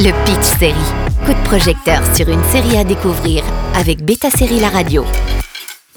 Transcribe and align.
Le 0.00 0.12
Pitch 0.24 0.58
Série. 0.60 0.74
Coup 1.26 1.32
de 1.32 1.44
projecteur 1.44 2.00
sur 2.14 2.28
une 2.28 2.44
série 2.52 2.76
à 2.76 2.84
découvrir 2.84 3.42
avec 3.74 4.04
Beta 4.04 4.30
Série 4.30 4.60
La 4.60 4.68
Radio. 4.68 5.04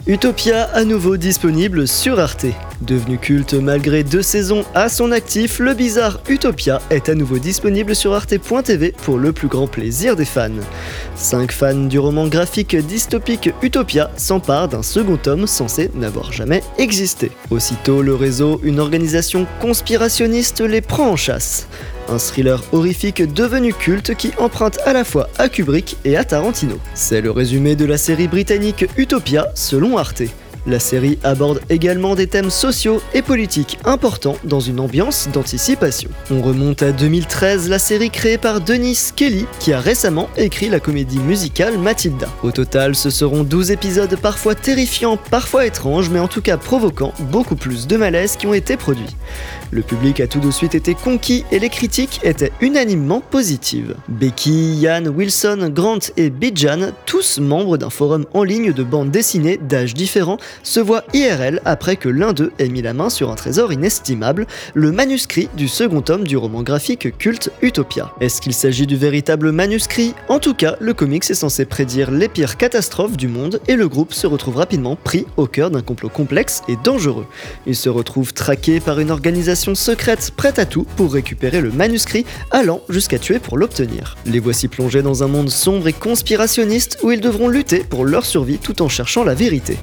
Utopia 0.08 0.64
à 0.74 0.84
nouveau 0.86 1.18
disponible 1.18 1.88
sur 1.88 2.20
Arte. 2.20 2.48
Devenu 2.82 3.20
culte 3.20 3.54
malgré 3.54 4.04
deux 4.04 4.24
saisons 4.24 4.66
à 4.74 4.90
son 4.90 5.12
actif, 5.12 5.60
le 5.60 5.76
bizarre 5.76 6.20
Utopia 6.28 6.82
est 6.90 7.10
à 7.10 7.14
nouveau 7.14 7.38
disponible 7.38 7.96
sur 7.96 8.16
arte.tv 8.16 8.96
pour 9.04 9.20
le 9.20 9.34
plus 9.34 9.48
grand 9.48 9.68
plaisir 9.68 10.16
des 10.16 10.26
fans. 10.26 10.50
Cinq 11.16 11.52
fans 11.52 11.76
du 11.76 12.00
roman 12.00 12.28
graphique 12.28 12.76
dystopique 12.76 13.52
Utopia 13.62 14.10
s'emparent 14.18 14.70
d'un 14.70 14.82
second 14.82 15.18
tome 15.18 15.46
censé 15.46 15.92
n'avoir 15.94 16.34
jamais 16.34 16.64
existé. 16.80 17.30
Aussitôt, 17.52 18.02
le 18.02 18.16
réseau, 18.16 18.60
une 18.64 18.80
organisation 18.80 19.46
conspirationniste, 19.60 20.62
les 20.62 20.82
prend 20.82 21.12
en 21.12 21.16
chasse. 21.16 21.68
Un 22.12 22.18
thriller 22.18 22.62
horrifique 22.74 23.24
devenu 23.34 23.74
culte 23.74 24.16
qui 24.16 24.34
emprunte 24.38 24.80
à 24.86 24.92
la 24.92 25.06
fois 25.06 25.30
à 25.38 25.48
Kubrick 25.48 25.96
et 26.04 26.18
à 26.18 26.26
Tarantino. 26.26 26.78
C'est 26.94 27.22
le 27.22 27.32
résumé 27.32 27.78
de 27.78 27.86
la 27.86 27.98
série 27.98 28.28
britannique 28.28 28.86
Utopia 28.98 29.48
selon 29.56 29.98
Arte. 29.98 30.24
La 30.68 30.80
série 30.80 31.18
aborde 31.24 31.60
également 31.70 32.14
des 32.14 32.28
thèmes 32.28 32.52
sociaux 32.52 33.02
et 33.16 33.24
politiques 33.24 33.80
importants 33.84 34.38
dans 34.44 34.60
une 34.60 34.80
ambiance 34.80 35.28
d'anticipation. 35.34 36.12
On 36.30 36.42
remonte 36.44 36.84
à 36.84 36.92
2013, 36.92 37.68
la 37.68 37.80
série 37.80 38.12
créée 38.12 38.38
par 38.38 38.62
Denis 38.62 39.10
Kelly, 39.16 39.48
qui 39.60 39.74
a 39.74 39.80
récemment 39.80 40.30
écrit 40.38 40.70
la 40.70 40.80
comédie 40.80 41.18
musicale 41.18 41.80
Matilda. 41.80 42.28
Au 42.44 42.52
total, 42.52 42.94
ce 42.94 43.10
seront 43.10 43.44
12 43.44 43.72
épisodes 43.72 44.16
parfois 44.22 44.54
terrifiants, 44.54 45.18
parfois 45.18 45.66
étranges, 45.66 46.12
mais 46.12 46.20
en 46.20 46.28
tout 46.28 46.42
cas 46.42 46.58
provoquant 46.58 47.14
beaucoup 47.32 47.56
plus 47.56 47.88
de 47.88 47.98
malaise 47.98 48.36
qui 48.36 48.46
ont 48.46 48.54
été 48.54 48.78
produits. 48.78 49.16
Le 49.72 49.82
public 49.82 50.20
a 50.20 50.28
tout 50.28 50.42
de 50.42 50.52
suite 50.52 50.76
été 50.76 50.94
conquis 50.94 51.44
et 51.52 51.58
les 51.58 51.70
critiques 51.70 52.20
étaient 52.24 52.52
unanimement 52.62 53.22
positives. 53.22 53.96
Becky, 54.10 54.76
Yann, 54.76 55.08
Wilson, 55.08 55.72
Grant 55.74 56.00
et 56.18 56.30
Bijan, 56.30 56.92
tous 57.06 57.40
membres 57.40 57.78
d'un 57.78 57.90
forum 57.90 58.26
en 58.34 58.44
ligne 58.44 58.74
de 58.74 58.84
bandes 58.84 59.12
dessinées 59.12 59.58
d'âges 59.58 59.94
différents, 59.94 60.38
se 60.64 60.80
voient 60.80 61.04
IRL 61.14 61.62
après 61.66 61.96
que 61.96 62.10
l'un 62.10 62.34
d'eux 62.34 62.52
ait 62.60 62.70
mis 62.70 62.82
la 62.82 62.94
main 62.94 63.10
sur 63.10 63.32
un 63.32 63.36
trésor 63.36 63.74
inestimable, 63.74 64.48
le 64.74 64.92
manuscrit 64.92 65.50
du 65.56 65.68
second 65.68 66.02
tome 66.02 66.26
du 66.26 66.38
roman 66.38 66.64
graphique 66.64 67.18
culte 67.18 67.52
Utopia. 67.62 68.12
Est-ce 68.22 68.42
qu'il 68.42 68.54
s'agit 68.54 68.88
du 68.88 68.96
véritable 68.96 69.52
manuscrit? 69.52 70.14
En 70.30 70.40
tout 70.40 70.54
cas, 70.54 70.76
le 70.80 70.94
comics 70.94 71.30
est 71.30 71.36
censé 71.36 71.66
prédire 71.66 72.12
les 72.12 72.28
pires 72.28 72.58
catastrophes 72.58 73.18
du 73.18 73.28
monde 73.28 73.60
et 73.68 73.76
le 73.76 73.88
groupe 73.88 74.14
se 74.14 74.28
retrouve 74.28 74.58
rapidement 74.58 74.96
pris 74.96 75.26
au 75.38 75.48
cœur 75.48 75.72
d'un 75.72 75.82
complot 75.82 76.10
complexe 76.10 76.62
et 76.68 76.78
dangereux. 76.84 77.26
Il 77.66 77.76
se 77.76 77.90
retrouve 77.90 78.34
traqué 78.34 78.80
par 78.80 79.00
une 79.00 79.12
organisation 79.12 79.76
secrète 79.76 80.32
prête 80.36 80.60
à 80.60 80.66
tout 80.66 80.86
pour 80.96 81.14
récupérer 81.14 81.62
le 81.62 81.72
manuscrit, 81.72 82.26
allant 82.52 82.82
jusqu'à 82.90 83.20
tuer 83.20 83.40
pour 83.40 83.58
l'obtenir. 83.58 84.18
Les 84.26 84.40
voici 84.40 84.68
plongés 84.68 85.02
dans 85.02 85.24
un 85.24 85.28
monde 85.28 85.50
sombre 85.50 85.88
et 85.88 85.94
conspirationniste 85.94 87.00
où 87.04 87.12
ils 87.12 87.22
devront 87.22 87.48
lutter 87.48 87.80
pour 87.80 88.06
leur 88.06 88.26
survie 88.26 88.58
tout 88.58 88.82
en 88.82 88.90
cherchant 88.90 89.24
la 89.24 89.34
vérité. 89.34 89.78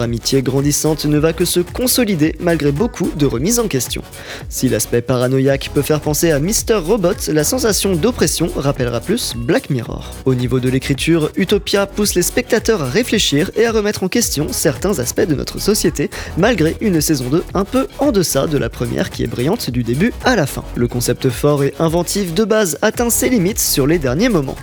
Amitié 0.00 0.40
grandissante 0.40 1.04
ne 1.04 1.18
va 1.18 1.34
que 1.34 1.44
se 1.44 1.60
consolider 1.60 2.36
malgré 2.40 2.72
beaucoup 2.72 3.10
de 3.16 3.26
remises 3.26 3.58
en 3.58 3.68
question. 3.68 4.02
Si 4.48 4.68
l'aspect 4.68 5.02
paranoïaque 5.02 5.70
peut 5.74 5.82
faire 5.82 6.00
penser 6.00 6.30
à 6.30 6.38
Mr. 6.38 6.76
Robot, 6.82 7.28
la 7.28 7.44
sensation 7.44 7.94
d'oppression 7.94 8.48
rappellera 8.56 9.00
plus 9.00 9.34
Black 9.36 9.68
Mirror. 9.68 10.10
Au 10.24 10.34
niveau 10.34 10.60
de 10.60 10.70
l'écriture, 10.70 11.30
Utopia 11.36 11.86
pousse 11.86 12.14
les 12.14 12.22
spectateurs 12.22 12.82
à 12.82 12.88
réfléchir 12.88 13.50
et 13.56 13.66
à 13.66 13.72
remettre 13.72 14.04
en 14.04 14.08
question 14.08 14.46
certains 14.50 14.98
aspects 14.98 15.26
de 15.26 15.34
notre 15.34 15.60
société, 15.60 16.08
malgré 16.38 16.76
une 16.80 17.00
saison 17.00 17.28
2 17.28 17.44
un 17.54 17.64
peu 17.64 17.88
en 17.98 18.12
deçà 18.12 18.46
de 18.46 18.58
la 18.58 18.70
première 18.70 19.10
qui 19.10 19.24
est 19.24 19.26
brillante 19.26 19.70
du 19.70 19.82
début 19.82 20.12
à 20.24 20.36
la 20.36 20.46
fin. 20.46 20.64
Le 20.76 20.88
concept 20.88 21.28
fort 21.28 21.64
et 21.64 21.74
inventif 21.78 22.32
de 22.34 22.44
base 22.44 22.78
atteint 22.82 23.10
ses 23.10 23.28
limites 23.28 23.58
sur 23.58 23.86
les 23.86 23.98
derniers 23.98 24.28
moments. 24.28 24.56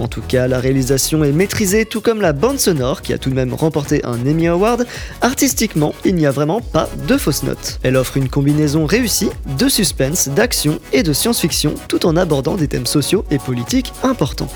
En 0.00 0.08
tout 0.08 0.22
cas, 0.22 0.48
la 0.48 0.58
réalisation 0.58 1.22
est 1.22 1.32
maîtrisée 1.32 1.84
tout 1.84 2.00
comme 2.00 2.20
la 2.20 2.32
bande 2.32 2.58
sonore 2.58 3.02
qui 3.02 3.12
a 3.12 3.18
tout 3.18 3.30
de 3.30 3.34
même 3.34 3.54
remporté 3.54 4.04
un 4.04 4.18
Emmy 4.26 4.48
Award. 4.48 4.73
Artistiquement, 5.20 5.94
il 6.04 6.14
n'y 6.14 6.26
a 6.26 6.30
vraiment 6.30 6.60
pas 6.60 6.88
de 7.06 7.16
fausses 7.16 7.42
notes. 7.42 7.78
Elle 7.82 7.96
offre 7.96 8.16
une 8.16 8.28
combinaison 8.28 8.86
réussie 8.86 9.30
de 9.58 9.68
suspense, 9.68 10.28
d'action 10.28 10.78
et 10.92 11.02
de 11.02 11.12
science-fiction 11.12 11.74
tout 11.88 12.06
en 12.06 12.16
abordant 12.16 12.56
des 12.56 12.68
thèmes 12.68 12.86
sociaux 12.86 13.24
et 13.30 13.38
politiques 13.38 13.92
importants. 14.02 14.48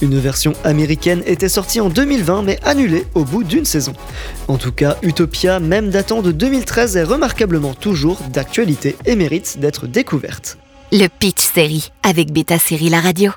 Une 0.00 0.18
version 0.18 0.52
américaine 0.64 1.22
était 1.26 1.48
sortie 1.48 1.80
en 1.80 1.88
2020 1.88 2.42
mais 2.42 2.58
annulée 2.62 3.06
au 3.14 3.24
bout 3.24 3.44
d'une 3.44 3.64
saison. 3.64 3.94
En 4.48 4.56
tout 4.56 4.72
cas, 4.72 4.96
Utopia, 5.02 5.60
même 5.60 5.90
datant 5.90 6.22
de 6.22 6.32
2013, 6.32 6.96
est 6.96 7.04
remarquablement 7.04 7.74
toujours 7.74 8.18
d'actualité 8.32 8.96
et 9.06 9.16
mérite 9.16 9.58
d'être 9.58 9.86
découverte. 9.86 10.58
Le 10.92 11.06
Pitch 11.06 11.42
Série 11.42 11.92
avec 12.02 12.32
Beta 12.32 12.58
Série 12.58 12.88
La 12.88 13.00
Radio. 13.00 13.30